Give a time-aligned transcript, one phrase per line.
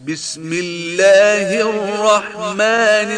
[0.00, 3.10] بسم الله الرحمن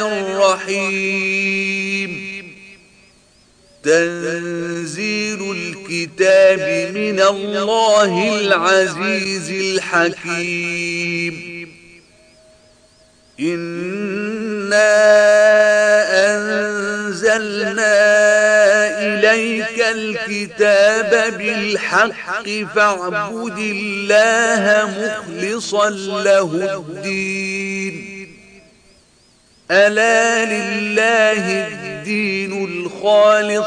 [0.73, 2.13] الرحيم.
[3.85, 11.37] تنزيل الكتاب من الله العزيز الحكيم.
[13.41, 14.93] إنا
[16.37, 17.97] أنزلنا
[18.97, 25.91] إليك الكتاب بالحق فاعبد الله مخلصا
[26.25, 28.29] له الدين.
[29.71, 33.67] ألا لله الدين الخالص.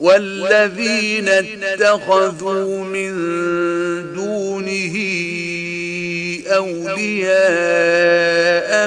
[0.00, 3.12] والذين اتخذوا من
[4.14, 4.96] دونه
[6.56, 7.30] أولياء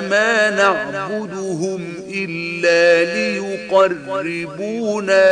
[0.01, 5.25] ما نعبدهم إلا ليقربونا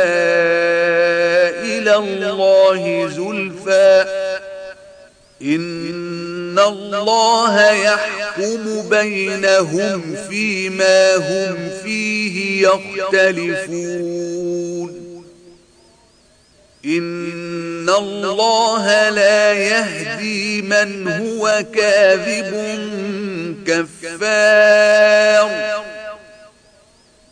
[1.62, 4.04] إلى الله زلفى.
[5.42, 14.42] إن الله يحكم بينهم فيما هم فيه يختلفون.
[16.84, 22.52] إن الله لا يهدي من هو كاذب
[23.66, 25.71] كفار.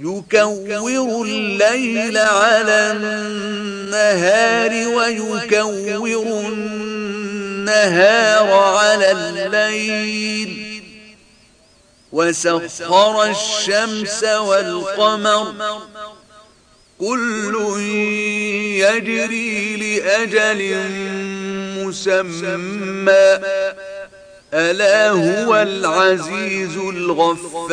[0.00, 10.82] يكور الليل على النهار ويكور النهار على الليل.
[12.12, 15.52] وسخر الشمس والقمر.
[17.00, 17.54] كل
[18.78, 20.60] يجري لأجل
[21.84, 23.38] مسمى.
[24.54, 27.72] ألا هو العزيز الغفار.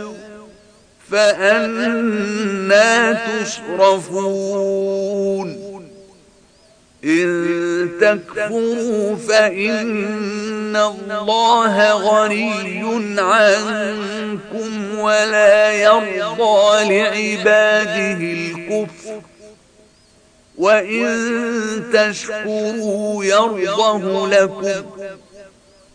[1.11, 5.01] فأنا تصرفون.
[7.05, 19.21] إن تكفروا فإن الله غني عنكم ولا يرضى لعباده الكفر.
[20.57, 21.33] وإن
[21.93, 24.83] تشكروا يرضه لكم.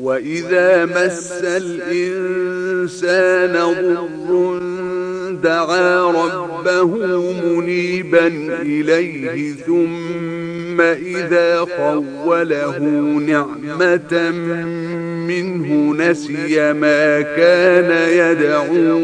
[0.00, 2.98] وإذا مس الإنسان
[4.28, 4.58] ضر
[5.42, 6.86] دعا ربه
[7.42, 8.26] منيبا
[8.62, 12.78] إليه ثم إذا خوله
[13.26, 14.30] نعمة
[15.28, 18.98] منه نسي ما كان يدعو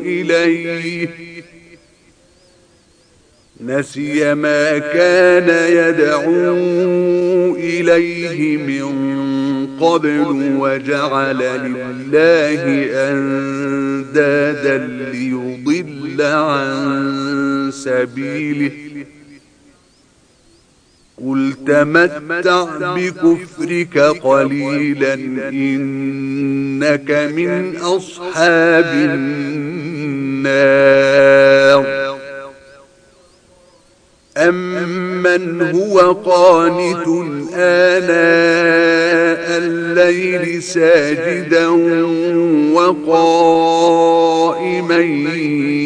[0.00, 1.08] إليه
[3.60, 6.54] نسي ما كان يدعو
[7.56, 9.43] إليه من
[9.84, 12.62] قبل وجعل لله
[13.10, 14.78] أندادا
[15.12, 18.70] ليضل عن سبيله.
[21.24, 25.14] قل تمتع بكفرك قليلا
[25.48, 30.34] إنك من أصحاب النار.
[35.34, 37.06] أمن هو قانت
[37.54, 41.68] آناء الليل ساجدا
[42.74, 45.00] وقائما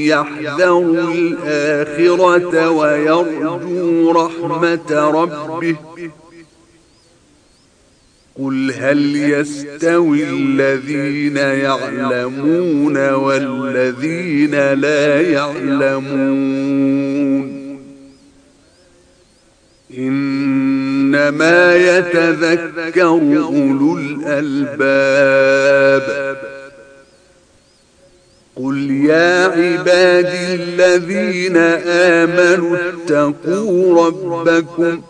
[0.07, 5.77] يحذر الآخرة ويرجو رحمة ربه.
[8.39, 16.79] قل هل يستوي الذين يعلمون والذين لا يعلمون؟
[19.97, 25.49] إنما يتذكر أولو الألباب.
[28.57, 31.57] قل يا عبادي الذين
[31.87, 35.03] آمنوا اتقوا ربكم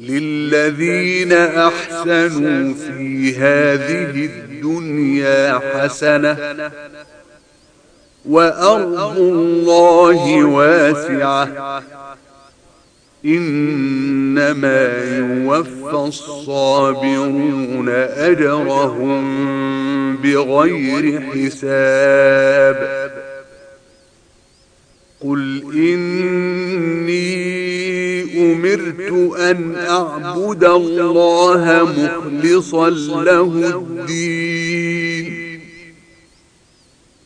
[0.00, 6.36] للذين أحسنوا في هذه الدنيا حسنة
[8.24, 11.82] وأرض الله واسعة.
[13.24, 14.88] إنما
[15.18, 19.24] يوفى الصابرون أجرهم
[20.16, 23.04] بغير حساب.
[25.20, 27.24] قل إني
[28.52, 32.90] أمرت أن أعبد الله مخلصا
[33.24, 34.53] له الدين.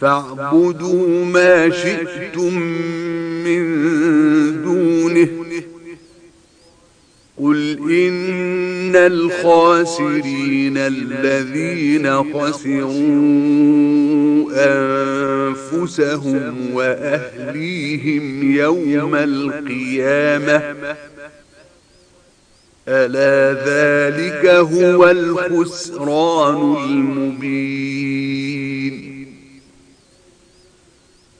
[0.00, 2.58] فاعبدوا ما شئتم
[3.44, 3.62] من
[4.62, 5.28] دونه.
[7.38, 12.88] قل إن الخاسرين الذين خسروا
[15.72, 20.76] أنفسهم وأهليهم يوم القيامة.
[22.88, 28.07] ألا ذلك هو الخسران المبين.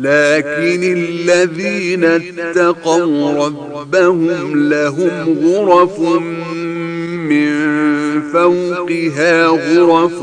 [0.00, 6.00] لكن الذين اتقوا ربهم لهم غرف
[7.30, 7.50] من
[8.32, 10.22] فوقها غرف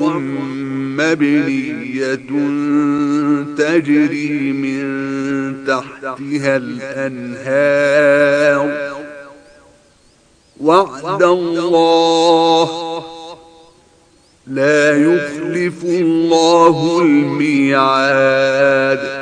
[0.98, 2.16] مبنية
[3.58, 4.84] تجري من
[5.68, 8.58] تحتها الأنهار.
[10.62, 12.70] وعد الله
[14.48, 19.17] لا يخلف الله الميعاد.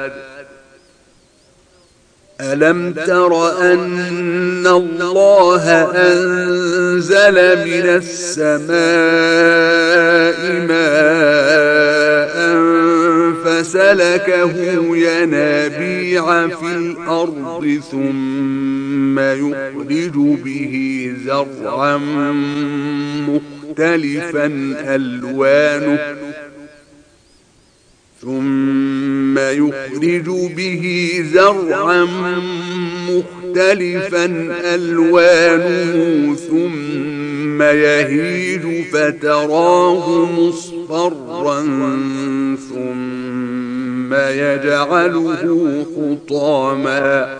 [2.53, 7.33] ألم تر أن الله أنزل
[7.65, 8.75] من السماء
[10.67, 12.35] ماء
[13.45, 14.53] فسلكه
[14.97, 21.97] ينابيع في الأرض ثم يخرج به زرعا
[23.27, 24.45] مختلفا
[24.95, 25.99] ألوانه
[28.25, 32.07] ثم يخرج به زرعا
[33.09, 34.25] مختلفا
[34.75, 41.61] ألوانه ثم يهيج فتراه مصفرا
[42.69, 47.35] ثم يجعله حطاما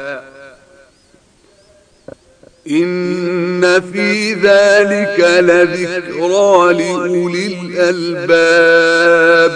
[2.69, 9.55] إن في ذلك لذكرى لأولي الألباب.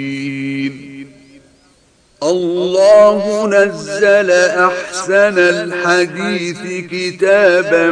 [2.23, 7.91] الله نزل أحسن الحديث كتابا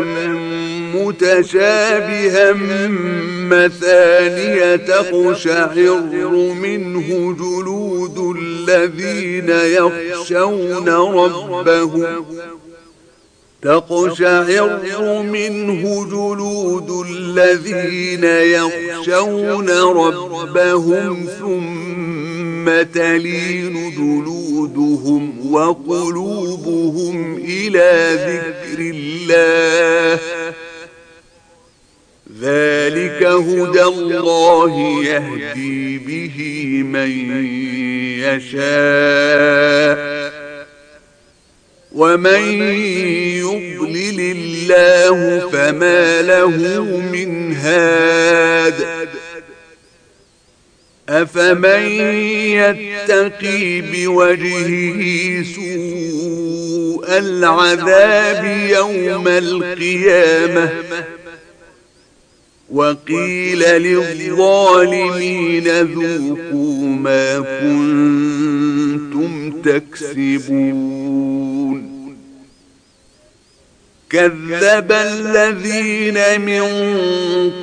[0.95, 2.53] متشابها
[3.49, 6.01] مثانية تقشعر
[6.61, 12.25] منه جلود الذين يخشون ربهم.
[13.61, 14.79] تقشعر
[15.23, 21.98] منه جلود الذين يخشون ربهم ثم
[22.65, 30.19] تلين جلودهم وقلوبهم إلى ذكر الله
[32.41, 36.37] ذلك هدى الله يهدي به
[36.83, 37.45] من
[38.19, 39.99] يشاء
[41.91, 42.41] ومن
[43.37, 46.57] يضلل الله فما له
[47.11, 49.09] من هاد
[51.09, 51.83] أفمن
[52.55, 55.01] يتقي بوجهه
[55.55, 60.69] سوء العذاب يوم القيامة؟
[62.71, 71.19] وقيل للظالمين ذوقوا ما كنتم تكسبون.
[74.09, 76.63] كذب الذين من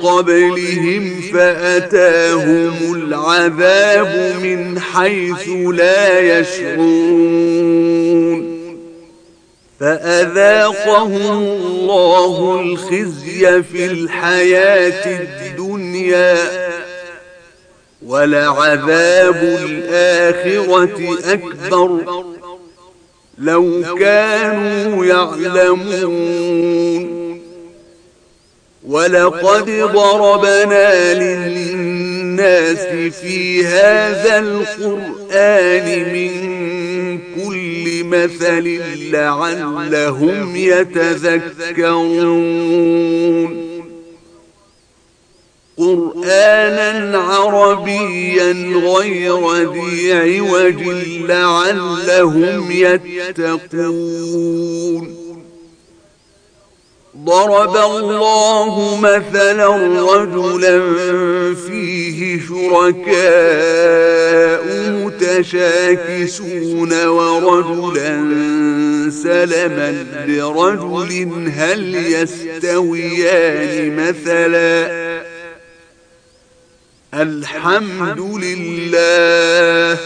[0.03, 7.77] قبلهم فأتاهم العذاب من حيث لا يشعرون.
[9.79, 16.37] فأذاقهم الله الخزي في الحياة الدنيا
[18.05, 22.36] ولعذاب الآخرة أكبر.
[23.39, 26.67] لو كانوا يعلمون.
[28.87, 32.79] ولقد ضربنا للناس
[33.21, 36.47] في هذا القرآن من
[37.35, 42.07] كل مثل لعلهم يتذكرون.
[45.77, 50.81] قرآنا عربيا غير ذي عوج
[51.29, 54.47] لعلهم يتقون.
[57.25, 59.67] ضرب الله مثلا
[60.13, 60.75] رجلا
[61.55, 63.87] فيه شركاء
[65.27, 68.11] متشاكسون ورجلا
[69.23, 71.11] سلما لرجل
[71.55, 75.07] هل يستويان مثلا؟
[77.13, 79.97] الحمد لله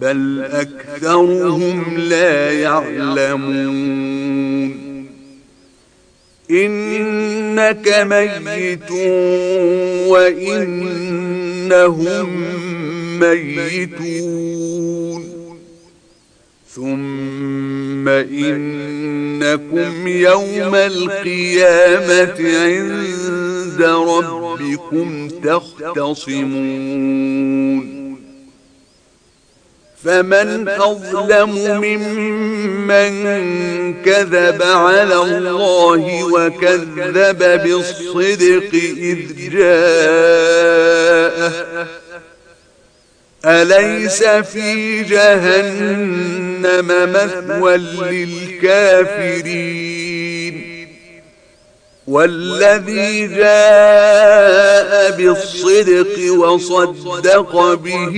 [0.00, 4.06] بل أكثرهم لا يعلمون.
[6.50, 8.06] إنك
[8.44, 8.90] ميت
[10.10, 11.26] وإنهم
[13.20, 14.76] ميتون.
[16.74, 22.40] ثم إنكم يوم القيامة
[23.80, 26.46] عند ربكم تختصمون.
[30.04, 31.50] فمن أظلم
[31.84, 33.14] ممن
[34.02, 41.52] كذب على الله وكذب بالصدق إذ جاءه.
[43.44, 50.05] أليس في جهنم مثوى للكافرين؟
[52.06, 58.16] والذي جاء بالصدق وصدق به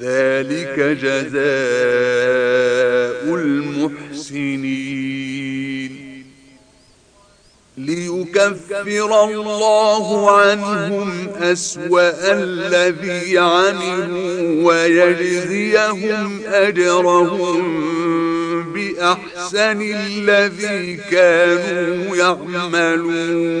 [0.00, 1.40] ذلك جزاء
[3.34, 5.10] المحسنين.
[7.78, 17.90] ليكفر الله عنهم أسوأ الذي عملوا ويجزيهم أجرهم
[18.72, 23.60] بأحسن الذي كانوا يعملون.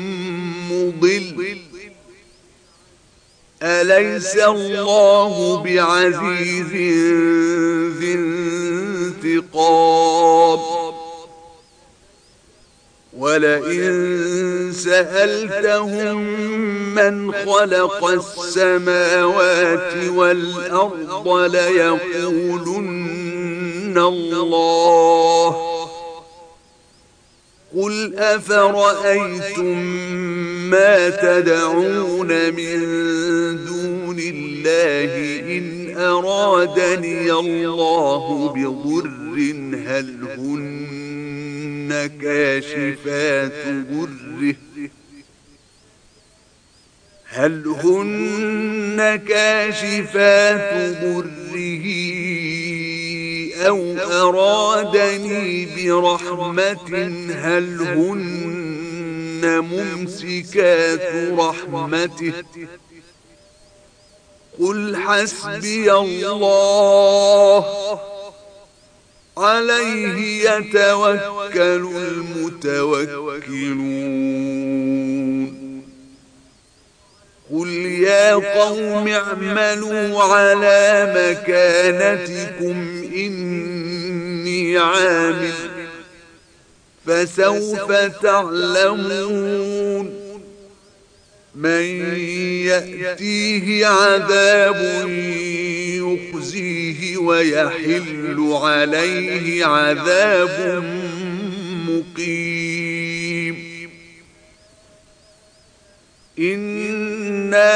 [0.71, 1.57] مضل.
[3.63, 6.73] أليس الله بعزيز
[7.97, 8.13] ذي
[9.23, 10.59] انتقام؟
[13.17, 16.17] ولئن سألتهم
[16.95, 22.81] من خلق السماوات والأرض ليقولن
[23.97, 25.71] الله.
[27.77, 29.77] قل أفرأيتم
[30.71, 32.79] ما تدعون من
[33.65, 39.11] دون الله إن أرادني الله بضر
[39.87, 44.55] هل هن كاشفات ضره؟
[47.25, 50.73] هل هن كاشفات
[51.03, 51.85] ضره
[53.67, 56.91] أو أرادني برحمة؟
[57.33, 58.80] هل هن
[59.45, 62.33] ممسكات رحمته.
[64.59, 67.65] قل حسبي الله.
[69.37, 73.11] عليه يتوكل المتوكلون.
[77.51, 82.77] قل يا قوم اعملوا على مكانتكم
[83.15, 85.80] إني عامل
[87.05, 90.05] فسوف تعلمون
[91.55, 91.81] من
[92.67, 95.07] يأتيه عذاب
[95.97, 100.83] يخزيه ويحل عليه عذاب
[101.87, 103.10] مقيم.
[106.41, 107.71] إنا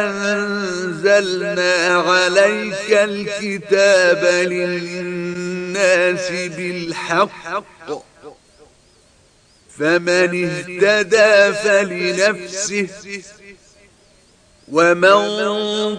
[0.00, 7.88] أنزلنا عليك الكتاب للناس بالحق
[9.78, 12.88] فمن اهتدى فلنفسه
[14.68, 15.14] ومن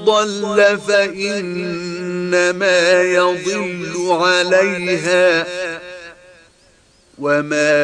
[0.05, 1.81] ضل فإنما
[3.01, 5.45] يضل عليها
[7.19, 7.77] وما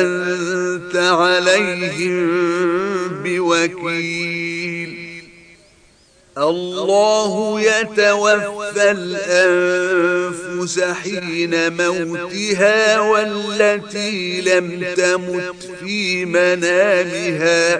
[0.00, 2.28] أنت عليهم
[3.22, 5.02] بوكيل
[6.38, 17.78] الله يتوفى الأنفس حين موتها والتي لم تمت في منامها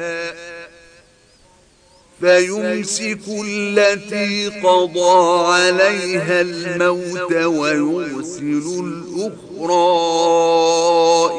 [2.23, 9.81] فيمسك التي قضى عليها الموت ويرسل الأخرى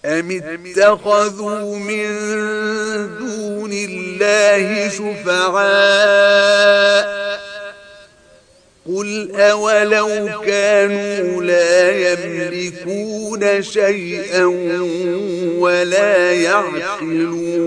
[0.05, 2.07] أم اتخذوا من
[3.17, 6.45] دون الله شفعاء
[8.87, 14.45] قل أولو كانوا لا يملكون شيئا
[15.57, 17.65] ولا يعقلون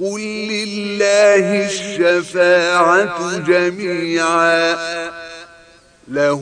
[0.00, 4.76] قل لله الشفاعة جميعا
[6.10, 6.40] له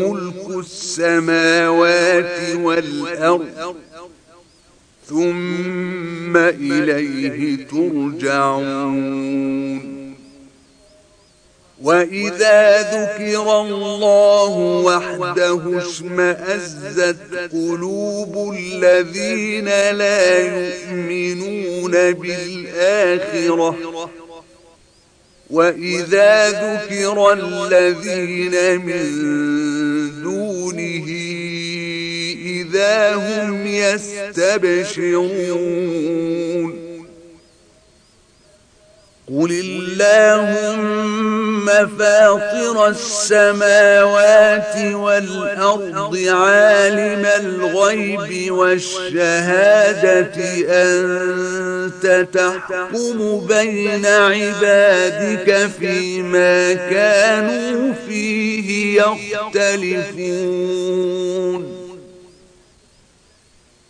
[0.00, 3.74] ملك السماوات والأرض.
[5.08, 9.02] ثم إليه ترجعون.
[11.82, 17.16] وإذا ذكر الله وحده اشمأزت
[17.52, 23.76] قلوب الذين لا يؤمنون بالآخرة.
[25.52, 29.06] وإذا ذكر الذين من
[30.22, 31.06] دونه
[32.44, 35.22] إذا هم يستبشرون
[39.28, 41.66] قل اللهم
[41.98, 50.34] فاطر السماوات والأرض عالم الغيب والشهادة
[50.68, 51.71] أنت
[52.32, 60.62] تحكم بين عبادك فيما كانوا فيه يختلفون.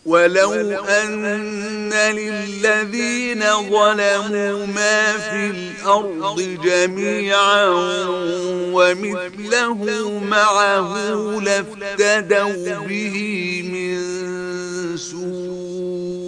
[0.07, 0.53] ولو
[0.89, 7.67] أن للذين ظلموا ما في الأرض جميعا
[8.73, 10.93] ومثله معه
[11.41, 13.17] لافتدوا به
[13.73, 13.99] من
[14.97, 16.22] سوء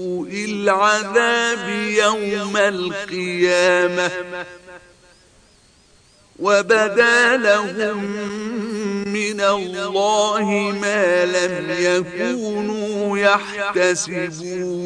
[0.45, 4.11] العذاب يوم القيامة.
[6.39, 8.05] وبدا لهم
[9.07, 10.45] من الله
[10.81, 14.85] ما لم يكونوا يحتسبون.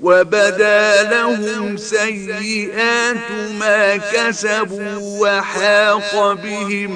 [0.00, 6.92] وبدا لهم سيئات ما كسبوا وحاق بهم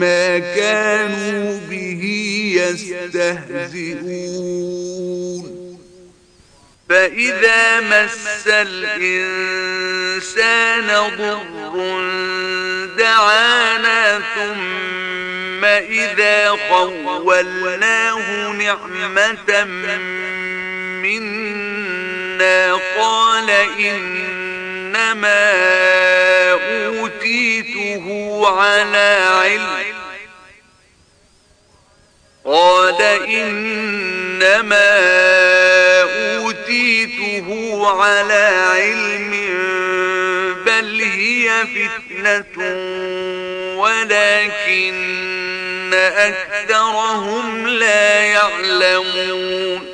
[0.00, 2.02] ما كانوا به
[2.56, 4.24] يستهزئون.
[6.88, 9.74] فإذا مس الإنسان
[11.18, 11.74] ضر
[12.98, 19.64] دعانا ثم إذا خولناه نعمة
[21.02, 25.52] منا قال إنما
[27.24, 29.94] أوتيته على علم.
[32.44, 34.90] قال إنما
[36.36, 37.48] أوتيته
[38.02, 39.30] على علم
[40.66, 42.56] بل هي فتنة
[43.76, 44.94] ولكن
[45.94, 49.93] أكثرهم لا يعلمون.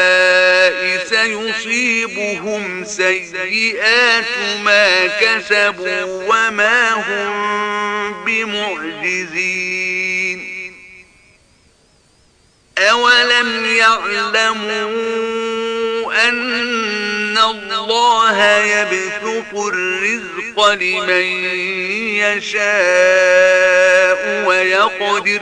[2.61, 4.25] سيصيبهم سيئات
[4.63, 9.91] ما كسبوا وما هم بمعجزين.
[12.77, 14.91] أولم يعلموا
[16.29, 21.25] أن الله يبثق الرزق لمن
[22.17, 22.61] يشاء
[24.47, 25.41] ويقدر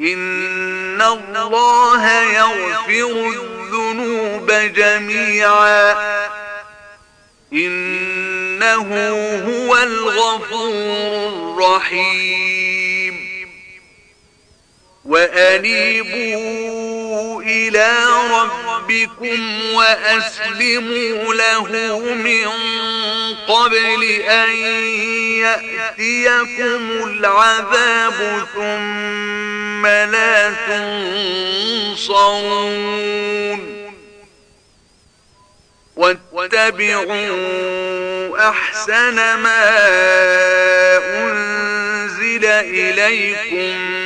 [0.00, 5.92] إن الله يغفر الذنوب جميعا.
[7.52, 9.08] إنه
[9.46, 12.95] هو الغفور الرحيم.
[15.08, 16.62] وأنيبوا
[17.42, 17.94] إلى
[18.30, 21.68] ربكم وأسلموا له
[22.14, 22.48] من
[23.48, 24.50] قبل أن
[25.38, 30.54] يأتيكم العذاب ثم لا
[31.96, 32.36] تنصرون.
[36.32, 37.48] واتبعوا
[38.48, 39.66] أحسن ما
[40.98, 44.05] أنزل إليكم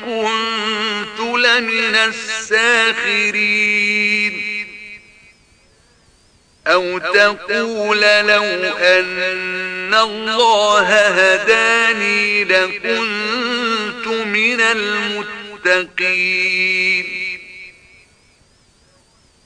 [0.00, 3.34] كنت لمن الساخرين.
[6.66, 8.44] أو تقول لو
[8.78, 14.60] أن الله هداني لكنت من
[15.64, 16.44] المتقين.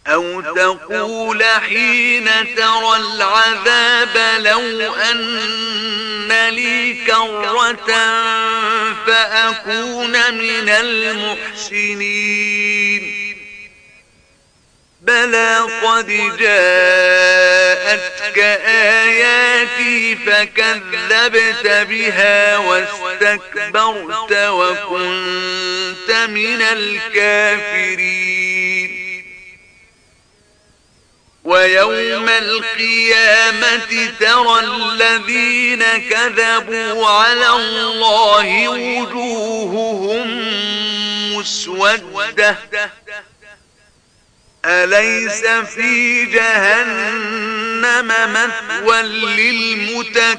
[0.06, 2.24] أو تقول حين
[2.56, 5.18] ترى العذاب لو أن
[6.32, 7.86] لي كرة
[9.06, 12.48] فأكون من المحسنين.
[15.00, 16.06] بلى قد
[16.38, 28.48] جاءتك آياتي فكذبت بها واستكبرت وكنت من الكافرين.
[31.48, 40.28] ويوم القيامة ترى الذين كذبوا على الله وجوههم
[41.38, 42.58] مسودة.
[44.64, 50.38] أليس في جهنم مثوى للمتكبرين؟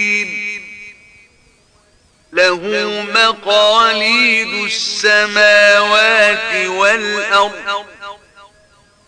[2.33, 2.59] له
[3.15, 7.85] مقاليد السماوات والأرض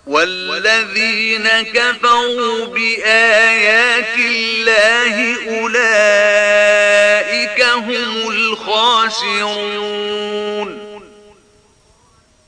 [0.07, 9.83] والذين كفروا بآيات الله أولئك هم الخاسرون.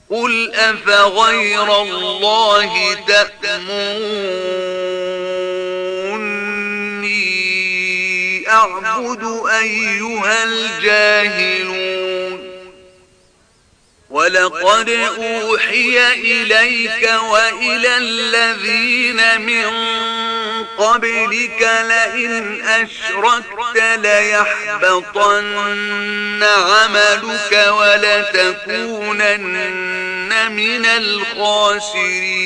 [0.10, 4.76] قل أفغير الله تأموني
[8.66, 9.24] أعبد
[9.62, 12.06] أيها الجاهلون.
[14.10, 19.66] ولقد أوحي إليك وإلى الذين من
[20.78, 25.46] قبلك لئن أشركت ليحبطن
[26.44, 29.12] عملك ولتكونن
[30.52, 32.46] من الخاسرين.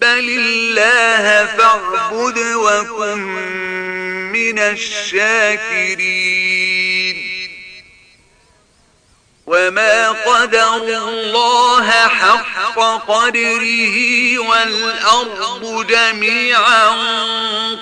[0.00, 3.18] بل الله فاعبد وكن
[4.32, 6.00] من الشاكرين
[9.46, 16.88] وما قدر الله حق قدره والأرض جميعا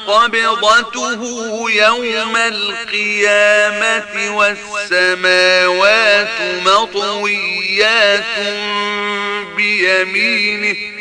[0.07, 1.23] قبضته
[1.71, 6.29] يوم القيامة والسماوات
[6.65, 8.39] مطويات
[9.57, 10.98] بيمينه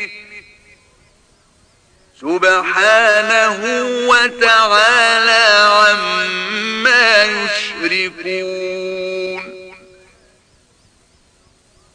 [2.21, 3.61] سبحانه
[4.09, 8.77] وتعالى عما يشركون.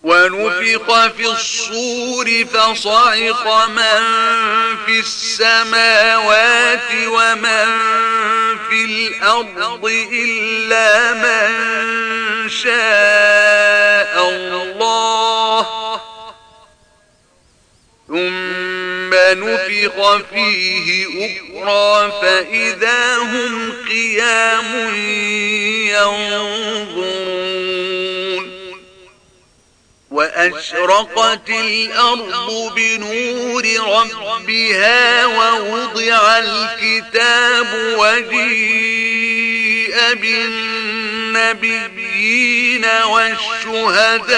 [0.02, 4.02] ونفق في الصور فصعق من
[4.86, 7.78] في السماوات ومن
[8.70, 11.50] في الأرض إلا من
[12.48, 14.01] شاء.
[19.34, 24.94] ثم نفخ فيه أخرى فإذا هم قيام
[25.88, 27.32] ينظرون.
[30.10, 37.66] وأشرقت الأرض بنور ربها ووضع الكتاب
[37.98, 38.92] وجيء
[42.22, 44.30] بالنبيين والشهداء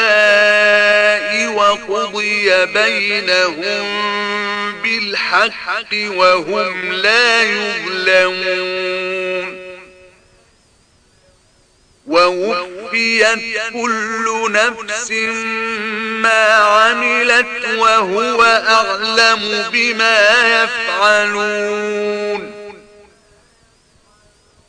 [1.53, 3.85] وقضي بينهم
[4.83, 8.75] بالحق وهم لا يظلمون.
[12.07, 13.39] ووفيت
[13.73, 15.11] كل نفس
[16.23, 20.19] ما عملت وهو أعلم بما
[20.63, 22.54] يفعلون.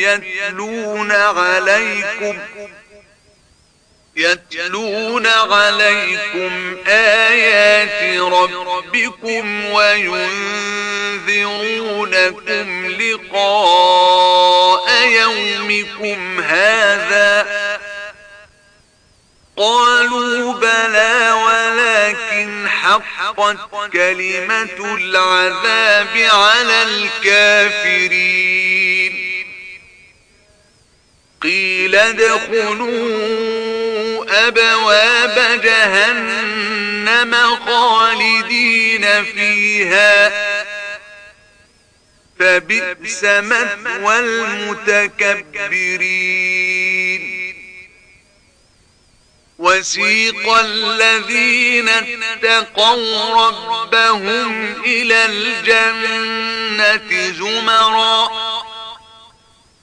[0.00, 2.38] يتلون عليكم
[4.16, 10.20] يتلون عليكم آيات ربكم وينذرونكم
[12.90, 14.10] لقاء
[15.06, 17.46] يومكم هذا
[19.56, 23.56] قالوا بلى ولكن حقت
[23.92, 28.70] كلمة العذاب على الكافرين
[31.42, 33.00] قيل ادخلوا
[34.48, 37.34] أبواب جهنم
[37.66, 40.32] خالدين فيها.
[42.38, 45.80] فبئس مثوى المتكبرين.
[49.58, 58.30] وسيق الذين اتقوا ربهم إلى الجنة زمرا.